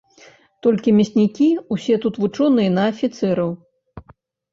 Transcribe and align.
Толькі 0.67 0.93
мяснікі 0.99 1.47
ўсе 1.75 1.97
тут 2.05 2.17
вучоныя 2.23 2.69
на 2.79 2.87
афіцэраў. 2.93 3.53